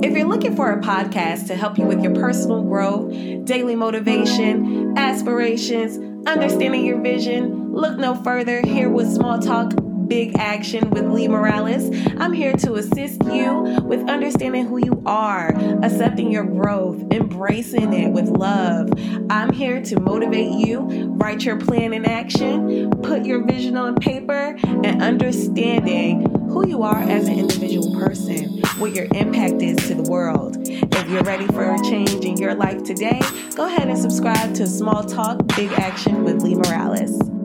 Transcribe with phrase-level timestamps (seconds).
[0.00, 3.10] If you're looking for a podcast to help you with your personal growth,
[3.44, 8.60] daily motivation, aspirations, understanding your vision, look no further.
[8.64, 9.72] Here with Small Talk
[10.08, 11.90] Big Action with Li Morales.
[12.16, 15.48] I'm here to assist you with understanding who you are,
[15.82, 18.88] accepting your growth, embracing it with love.
[19.28, 20.80] I'm here to motivate you,
[21.16, 27.02] write your plan in action, put your vision on paper, and understanding who you are
[27.02, 30.56] as an individual person, what your impact is to the world.
[30.68, 33.20] If you're ready for a change in your life today,
[33.56, 37.37] go ahead and subscribe to Small Talk Big Action with Li Morales.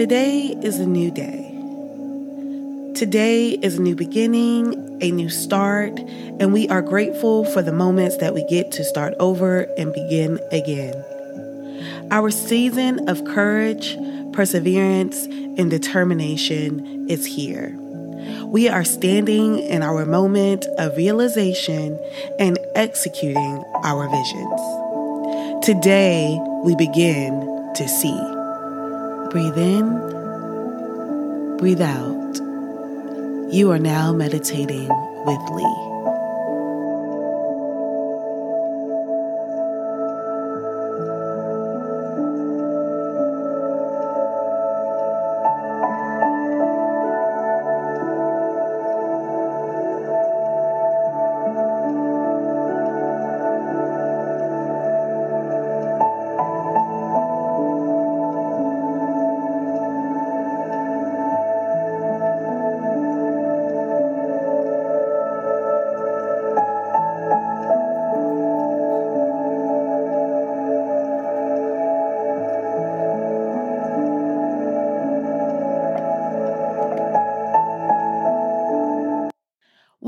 [0.00, 1.52] Today is a new day.
[2.94, 5.98] Today is a new beginning, a new start,
[6.40, 10.40] and we are grateful for the moments that we get to start over and begin
[10.52, 10.94] again.
[12.10, 13.94] Our season of courage,
[14.32, 17.76] perseverance, and determination is here.
[18.46, 21.98] We are standing in our moment of realization
[22.38, 25.62] and executing our visions.
[25.62, 28.39] Today, we begin to see.
[29.30, 29.86] Breathe in,
[31.58, 32.34] breathe out.
[33.52, 34.88] You are now meditating
[35.24, 35.89] with Li.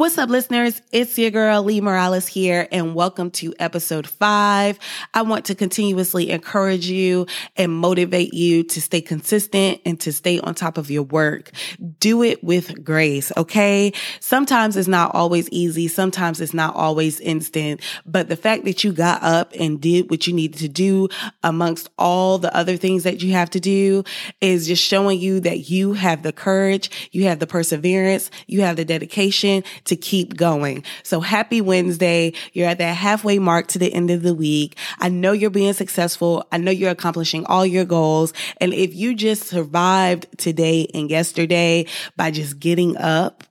[0.03, 0.83] What's up, listeners?
[0.91, 4.77] It's your girl, Li Morales here, and welcome to episode five.
[5.15, 10.41] I want to continuously encourage you and motivate you to stay consistent and to stay
[10.41, 11.53] on top of your work.
[12.01, 13.93] Do it with grace, okay?
[14.19, 15.87] Sometimes it's not always easy.
[15.87, 20.27] Sometimes it's not always instant, but the fact that you got up and did what
[20.27, 21.11] you needed to do
[21.45, 24.03] amongst all the other things that you have to do
[24.41, 28.75] is just showing you that you have the courage, you have the perseverance, you have
[28.75, 30.85] the dedication to keep going.
[31.03, 32.33] So happy Wednesday.
[32.53, 34.77] You're at that halfway mark to the end of the week.
[34.99, 36.47] I know you're being successful.
[36.53, 38.33] I know you're accomplishing all your goals.
[38.61, 41.87] And if you just survived today and yesterday
[42.17, 43.45] by just getting up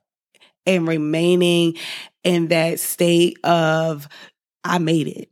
[0.66, 1.76] and remaining
[2.24, 4.08] in that state of,
[4.64, 5.28] I made it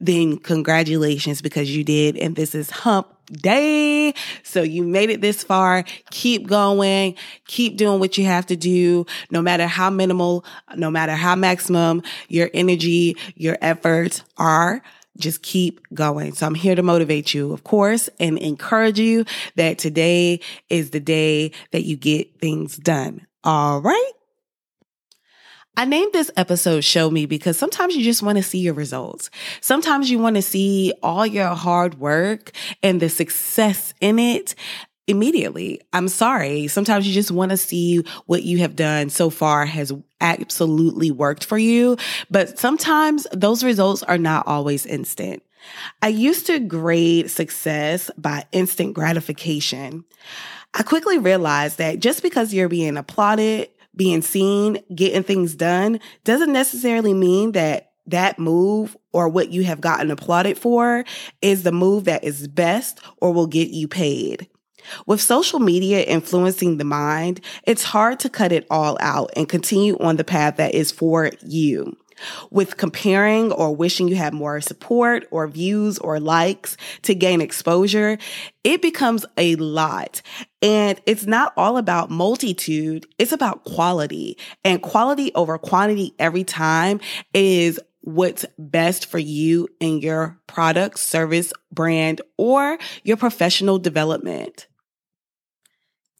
[0.00, 2.16] then congratulations because you did.
[2.16, 4.14] And this is hump day.
[4.42, 5.84] So you made it this far.
[6.10, 7.16] Keep going.
[7.46, 9.06] Keep doing what you have to do.
[9.30, 10.44] No matter how minimal,
[10.76, 14.82] no matter how maximum your energy, your efforts are
[15.16, 16.32] just keep going.
[16.32, 19.24] So I'm here to motivate you, of course, and encourage you
[19.56, 23.26] that today is the day that you get things done.
[23.44, 24.12] All right.
[25.76, 29.30] I named this episode Show Me because sometimes you just want to see your results.
[29.60, 32.50] Sometimes you want to see all your hard work
[32.82, 34.54] and the success in it
[35.06, 35.80] immediately.
[35.92, 36.68] I'm sorry.
[36.68, 41.44] Sometimes you just want to see what you have done so far has absolutely worked
[41.44, 41.96] for you.
[42.30, 45.42] But sometimes those results are not always instant.
[46.02, 50.04] I used to grade success by instant gratification.
[50.74, 56.52] I quickly realized that just because you're being applauded, being seen, getting things done doesn't
[56.52, 61.04] necessarily mean that that move or what you have gotten applauded for
[61.42, 64.48] is the move that is best or will get you paid.
[65.06, 69.96] With social media influencing the mind, it's hard to cut it all out and continue
[69.98, 71.96] on the path that is for you
[72.50, 78.18] with comparing or wishing you had more support or views or likes to gain exposure,
[78.64, 80.22] it becomes a lot.
[80.62, 83.06] And it's not all about multitude.
[83.18, 87.00] It's about quality and quality over quantity every time
[87.32, 94.66] is what's best for you in your product, service, brand, or your professional development.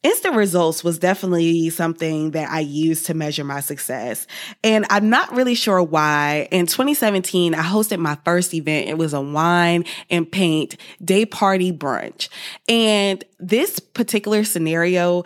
[0.02, 4.26] Instant results was definitely something that I used to measure my success.
[4.64, 6.48] And I'm not really sure why.
[6.50, 8.88] In 2017, I hosted my first event.
[8.88, 12.30] It was a wine and paint day party brunch.
[12.66, 15.24] And this particular scenario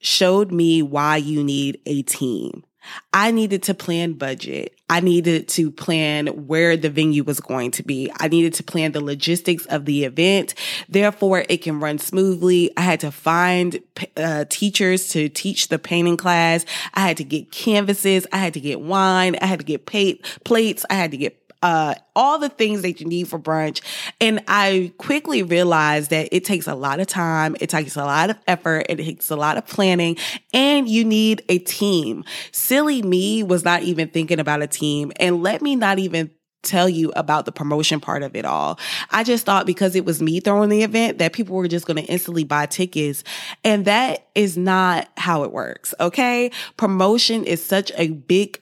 [0.00, 2.62] showed me why you need a team.
[3.12, 4.74] I needed to plan budget.
[4.88, 8.10] I needed to plan where the venue was going to be.
[8.18, 10.54] I needed to plan the logistics of the event.
[10.88, 12.76] Therefore, it can run smoothly.
[12.76, 13.80] I had to find
[14.16, 16.64] uh, teachers to teach the painting class.
[16.94, 18.26] I had to get canvases.
[18.32, 19.36] I had to get wine.
[19.40, 20.84] I had to get plate, plates.
[20.90, 23.80] I had to get uh, all the things that you need for brunch.
[24.20, 28.30] And I quickly realized that it takes a lot of time, it takes a lot
[28.30, 30.16] of effort, it takes a lot of planning,
[30.52, 32.24] and you need a team.
[32.52, 35.12] Silly me was not even thinking about a team.
[35.16, 36.30] And let me not even
[36.62, 38.78] tell you about the promotion part of it all.
[39.10, 41.96] I just thought because it was me throwing the event that people were just going
[41.96, 43.24] to instantly buy tickets.
[43.64, 45.94] And that is not how it works.
[46.00, 46.50] Okay.
[46.76, 48.59] Promotion is such a big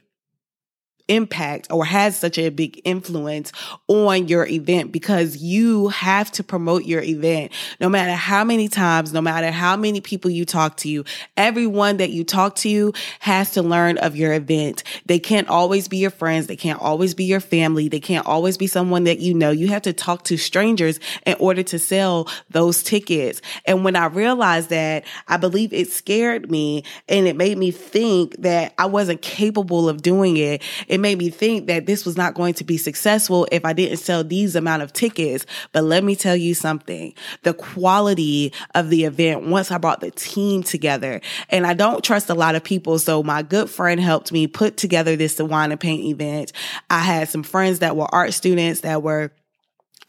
[1.09, 3.53] impact or has such a big influence
[3.89, 9.13] on your event because you have to promote your event no matter how many times,
[9.13, 10.89] no matter how many people you talk to.
[10.89, 11.05] you,
[11.37, 14.85] Everyone that you talk to has to learn of your event.
[15.07, 16.47] They can't always be your friends.
[16.47, 17.89] They can't always be your family.
[17.89, 19.51] They can't always be someone that you know.
[19.51, 23.41] You have to talk to strangers in order to sell those tickets.
[23.65, 28.37] And when I realized that, I believe it scared me and it made me think
[28.39, 30.63] that I wasn't capable of doing it.
[30.87, 33.73] It it made me think that this was not going to be successful if I
[33.73, 35.47] didn't sell these amount of tickets.
[35.73, 37.15] But let me tell you something.
[37.45, 42.31] The quality of the event once I brought the team together and I don't trust
[42.31, 42.99] a lot of people.
[42.99, 46.53] So my good friend helped me put together this wine and paint event.
[46.91, 49.33] I had some friends that were art students that were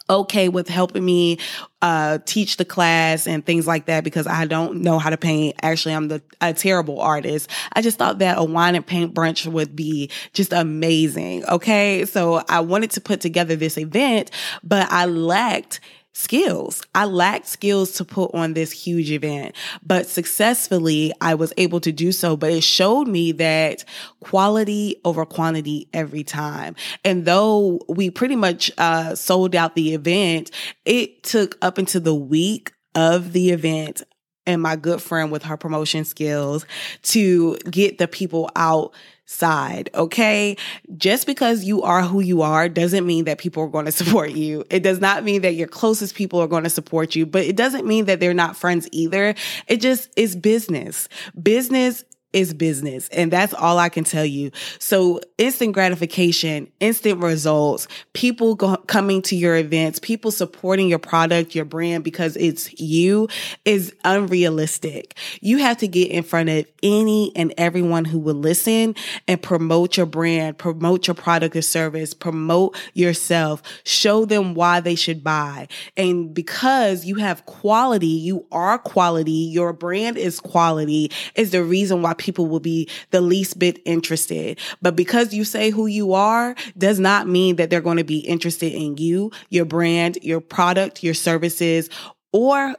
[0.09, 1.37] okay with helping me
[1.81, 5.55] uh, teach the class and things like that because I don't know how to paint.
[5.61, 7.49] Actually, I'm the a terrible artist.
[7.73, 11.45] I just thought that a wine and paint brunch would be just amazing.
[11.45, 14.31] Okay, so I wanted to put together this event,
[14.63, 15.79] but I lacked
[16.19, 16.83] skills.
[16.93, 21.91] I lacked skills to put on this huge event, but successfully I was able to
[21.91, 22.35] do so.
[22.35, 23.85] But it showed me that
[24.19, 26.75] quality over quantity every time.
[27.05, 30.51] And though we pretty much uh, sold out the event,
[30.85, 34.03] it took up into the week of the event
[34.45, 36.65] and my good friend with her promotion skills
[37.03, 38.93] to get the people out
[39.29, 39.91] side.
[39.93, 40.57] Okay.
[40.97, 44.31] Just because you are who you are doesn't mean that people are going to support
[44.31, 44.65] you.
[44.69, 47.55] It does not mean that your closest people are going to support you, but it
[47.55, 49.35] doesn't mean that they're not friends either.
[49.67, 51.07] It just is business.
[51.41, 53.09] Business is business.
[53.09, 54.51] And that's all I can tell you.
[54.77, 61.55] So instant gratification, instant results, people go- coming to your events, people supporting your product,
[61.55, 63.27] your brand because it's you
[63.65, 65.17] is unrealistic.
[65.41, 68.93] You have to get in front of any and everyone who will listen
[69.27, 74.95] and promote your brand, promote your product or service, promote yourself, show them why they
[74.95, 75.67] should buy.
[75.97, 82.01] And because you have quality, you are quality, your brand is quality is the reason
[82.01, 84.59] why people will be the least bit interested.
[84.81, 88.19] But because you say who you are does not mean that they're going to be
[88.19, 91.89] interested in you, your brand, your product, your services,
[92.31, 92.75] or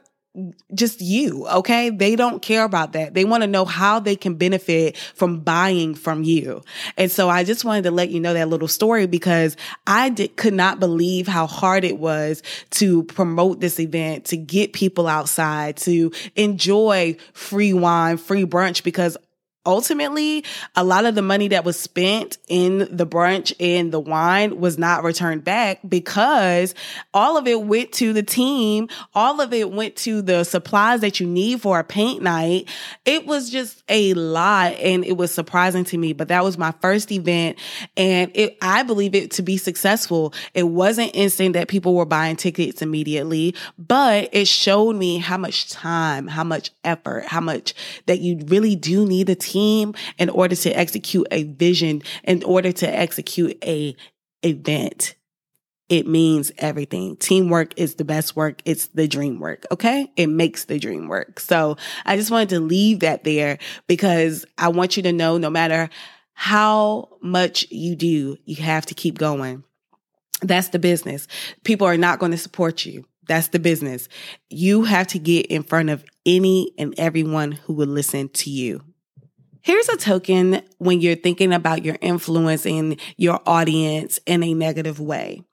[0.73, 1.89] just you, okay?
[1.89, 3.13] They don't care about that.
[3.13, 6.63] They want to know how they can benefit from buying from you.
[6.95, 10.37] And so I just wanted to let you know that little story because I did,
[10.37, 15.75] could not believe how hard it was to promote this event, to get people outside,
[15.77, 19.17] to enjoy free wine, free brunch because
[19.65, 20.43] ultimately
[20.75, 24.77] a lot of the money that was spent in the brunch and the wine was
[24.77, 26.73] not returned back because
[27.13, 28.89] all of it went to the team.
[29.13, 32.69] All of it went to the supplies that you need for a paint night.
[33.05, 36.73] It was just a lot and it was surprising to me but that was my
[36.81, 37.57] first event
[37.95, 40.33] and it i believe it to be successful.
[40.53, 45.69] It wasn't instant that people were buying tickets immediately but it showed me how much
[45.69, 47.73] time how much effort how much
[48.07, 52.43] that you really do need a team team in order to execute a vision, in
[52.43, 53.95] order to execute a
[54.43, 55.15] event.
[55.89, 57.17] It means everything.
[57.17, 58.61] Teamwork is the best work.
[58.63, 59.65] It's the dream work.
[59.71, 60.09] Okay.
[60.15, 61.39] It makes the dream work.
[61.41, 65.49] So I just wanted to leave that there because I want you to know no
[65.49, 65.89] matter
[66.33, 69.65] how much you do, you have to keep going.
[70.41, 71.27] That's the business.
[71.65, 73.03] People are not going to support you.
[73.27, 74.07] That's the business.
[74.49, 78.81] You have to get in front of any and everyone who will listen to you.
[79.63, 84.99] Here's a token when you're thinking about your influence in your audience in a negative
[84.99, 85.43] way.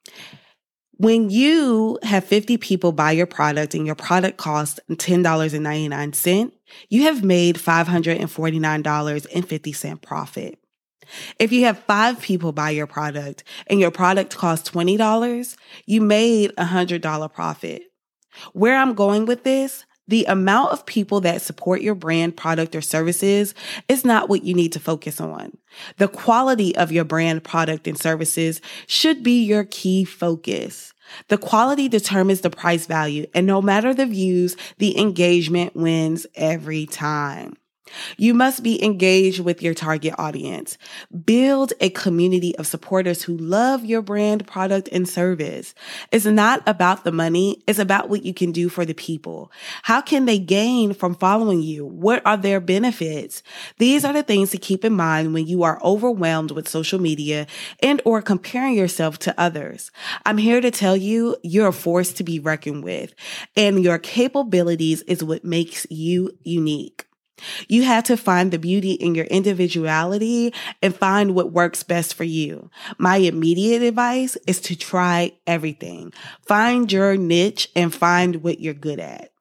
[0.97, 6.51] When you have 50 people buy your product and your product costs $10.99,
[6.89, 10.59] you have made $549.50 profit.
[11.39, 16.51] If you have five people buy your product and your product costs $20, you made
[16.57, 17.83] a $100 profit.
[18.53, 22.81] Where I'm going with this, The amount of people that support your brand, product, or
[22.81, 23.53] services
[23.87, 25.55] is not what you need to focus on.
[25.97, 30.95] The quality of your brand, product, and services should be your key focus.
[31.27, 36.87] The quality determines the price value, and no matter the views, the engagement wins every
[36.87, 37.55] time.
[38.17, 40.77] You must be engaged with your target audience.
[41.25, 45.73] Build a community of supporters who love your brand, product, and service.
[46.11, 47.61] It's not about the money.
[47.67, 49.51] It's about what you can do for the people.
[49.83, 51.85] How can they gain from following you?
[51.85, 53.43] What are their benefits?
[53.77, 57.47] These are the things to keep in mind when you are overwhelmed with social media
[57.81, 59.91] and or comparing yourself to others.
[60.25, 63.13] I'm here to tell you you're a force to be reckoned with
[63.55, 67.08] and your capabilities is what makes you unique.
[67.67, 72.23] You have to find the beauty in your individuality and find what works best for
[72.23, 72.69] you.
[72.97, 76.13] My immediate advice is to try everything.
[76.45, 79.31] Find your niche and find what you're good at.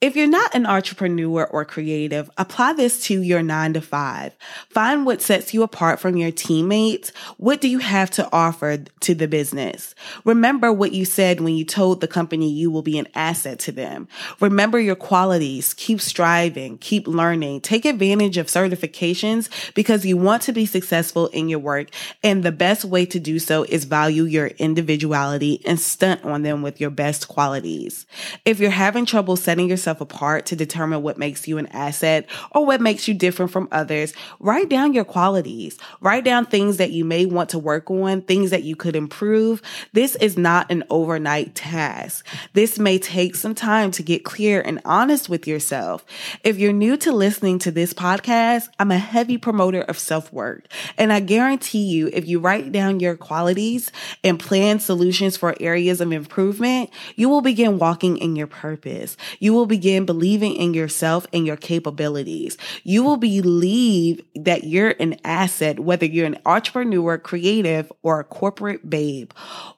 [0.00, 4.32] If you're not an entrepreneur or creative, apply this to your nine to five.
[4.70, 7.10] Find what sets you apart from your teammates.
[7.36, 9.96] What do you have to offer to the business?
[10.24, 13.72] Remember what you said when you told the company you will be an asset to
[13.72, 14.06] them.
[14.38, 15.74] Remember your qualities.
[15.74, 16.78] Keep striving.
[16.78, 17.62] Keep learning.
[17.62, 21.88] Take advantage of certifications because you want to be successful in your work.
[22.22, 26.62] And the best way to do so is value your individuality and stunt on them
[26.62, 28.06] with your best qualities.
[28.44, 32.26] If you're having trouble setting yourself yourself apart to determine what makes you an asset
[32.50, 35.78] or what makes you different from others, write down your qualities.
[36.02, 39.62] Write down things that you may want to work on, things that you could improve.
[39.94, 42.26] This is not an overnight task.
[42.52, 46.04] This may take some time to get clear and honest with yourself.
[46.44, 50.66] If you're new to listening to this podcast, I'm a heavy promoter of self work.
[50.98, 53.90] And I guarantee you, if you write down your qualities
[54.22, 59.16] and plan solutions for areas of improvement, you will begin walking in your purpose.
[59.38, 62.56] You will be begin believing in yourself and your capabilities.
[62.82, 68.90] You will believe that you're an asset, whether you're an entrepreneur, creative, or a corporate
[68.90, 69.30] babe,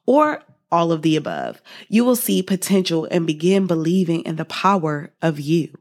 [0.06, 0.42] or
[0.72, 1.60] all of the above.
[1.90, 5.76] You will see potential and begin believing in the power of you.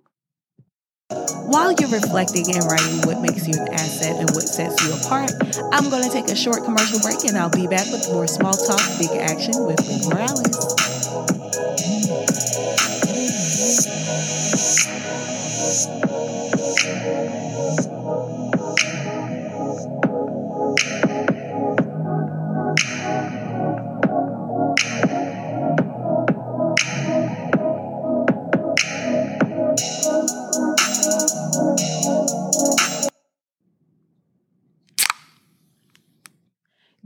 [1.48, 5.32] While you're reflecting and writing what makes you an asset and what sets you apart,
[5.72, 8.54] I'm going to take a short commercial break and I'll be back with more small
[8.54, 10.99] talk, big action with Li Morales.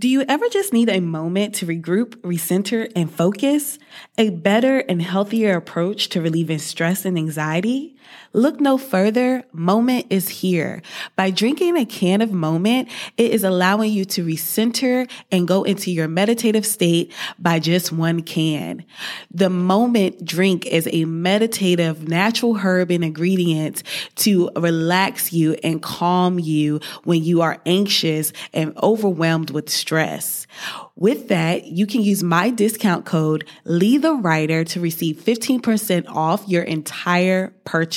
[0.04, 3.80] Do you ever just need a moment to regroup, recenter, and focus?
[4.18, 7.93] A better and healthier approach to relieving stress and anxiety?
[8.34, 9.44] Look no further.
[9.54, 10.82] Moment is here.
[11.16, 15.92] By drinking a can of Moment, it is allowing you to recenter and go into
[15.92, 18.84] your meditative state by just one can.
[19.32, 23.84] The Moment drink is a meditative natural herb and ingredient
[24.16, 30.48] to relax you and calm you when you are anxious and overwhelmed with stress.
[30.96, 36.44] With that, you can use my discount code Li the Writer to receive 15% off
[36.48, 37.93] your entire purchase.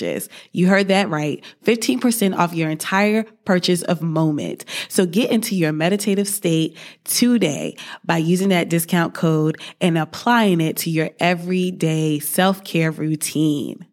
[0.53, 1.45] You heard that right.
[1.65, 4.65] 15% off your entire purchase of Moment.
[4.89, 10.77] So get into your meditative state today by using that discount code and applying it
[10.79, 13.87] to your everyday self-care routine.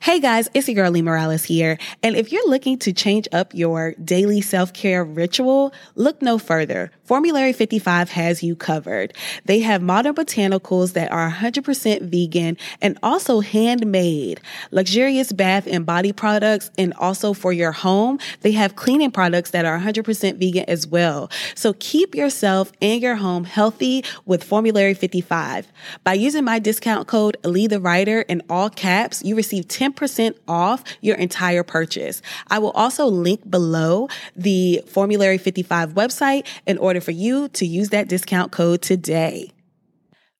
[0.00, 1.76] Hey guys, it's your girl Li Morales here.
[2.02, 6.90] And if you're looking to change up your daily self-care ritual, look no further.
[7.04, 9.12] Formulary 55 has you covered.
[9.44, 16.12] They have modern botanicals that are 100% vegan and also handmade, luxurious bath and body
[16.12, 20.86] products, and also for your home, they have cleaning products that are 100% vegan as
[20.86, 21.28] well.
[21.54, 25.66] So keep yourself and your home healthy with Formulary 55.
[26.04, 30.84] By using my discount code Li the Writer in all caps, you receive 10% off
[31.00, 32.22] your entire purchase.
[32.48, 37.88] I will also link below the Formulary 55 website in order for you to use
[37.90, 39.52] that discount code today.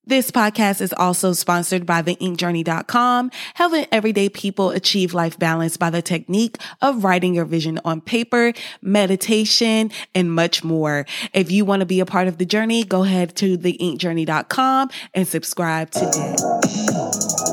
[0.05, 6.03] This podcast is also sponsored by theinkjourney.com, helping everyday people achieve life balance by the
[6.03, 11.07] technique of writing your vision on paper, meditation, and much more.
[11.33, 15.29] If you want to be a part of the journey, go ahead to theinkjourney.com and
[15.29, 17.52] subscribe today.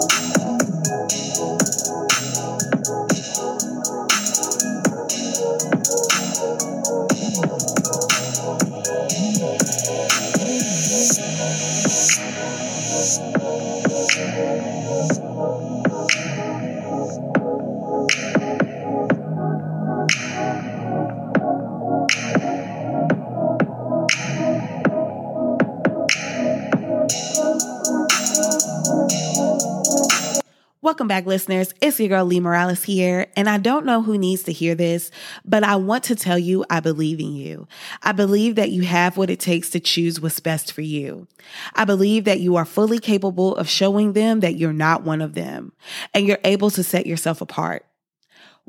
[30.99, 31.73] Welcome back, listeners.
[31.79, 35.11] It's your girl Li Morales here, and I don't know who needs to hear this,
[35.45, 37.69] but I want to tell you I believe in you.
[38.03, 41.25] I believe that you have what it takes to choose what's best for you.
[41.73, 45.35] I believe that you are fully capable of showing them that you're not one of
[45.35, 45.71] them,
[46.13, 47.85] and you're able to set yourself apart.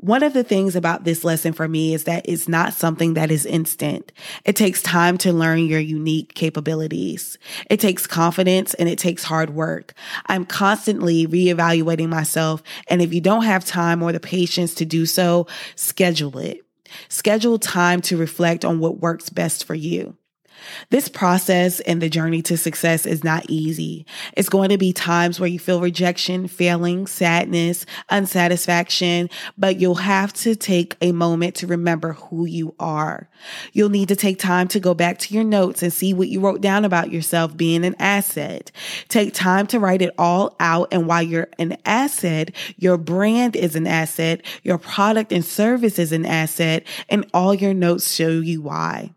[0.01, 3.29] One of the things about this lesson for me is that it's not something that
[3.29, 4.11] is instant.
[4.45, 7.37] It takes time to learn your unique capabilities.
[7.69, 9.93] It takes confidence and it takes hard work.
[10.25, 12.63] I'm constantly reevaluating myself.
[12.87, 16.65] And if you don't have time or the patience to do so, schedule it.
[17.07, 20.17] Schedule time to reflect on what works best for you.
[20.89, 24.05] This process and the journey to success is not easy.
[24.35, 30.33] It's going to be times where you feel rejection, failing, sadness, unsatisfaction, but you'll have
[30.33, 33.29] to take a moment to remember who you are.
[33.73, 36.39] You'll need to take time to go back to your notes and see what you
[36.39, 38.71] wrote down about yourself being an asset.
[39.07, 40.89] Take time to write it all out.
[40.91, 46.11] And while you're an asset, your brand is an asset, your product and service is
[46.11, 49.13] an asset, and all your notes show you why.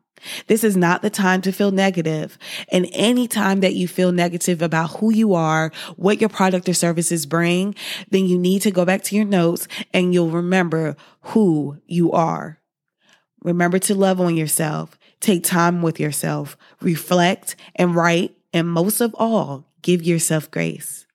[0.47, 2.39] This is not the time to feel negative.
[2.71, 6.75] And any time that you feel negative about who you are, what your product or
[6.75, 7.75] services bring,
[8.11, 12.61] then you need to go back to your notes and you'll remember who you are.
[13.43, 19.15] Remember to love on yourself, take time with yourself, reflect and write, and most of
[19.19, 21.07] all, give yourself grace.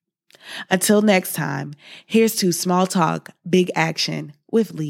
[0.69, 1.73] Until next time,
[2.05, 4.89] here's to small talk, big action with Li.